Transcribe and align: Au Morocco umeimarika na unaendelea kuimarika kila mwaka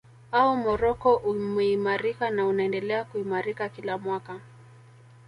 Au 0.31 0.55
Morocco 0.57 1.15
umeimarika 1.15 2.29
na 2.31 2.47
unaendelea 2.47 3.03
kuimarika 3.03 3.69
kila 3.69 3.97
mwaka 3.97 4.39